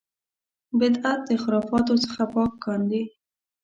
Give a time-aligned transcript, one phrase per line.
[0.79, 3.01] بدعت خرافاتو څخه پاک کاندي.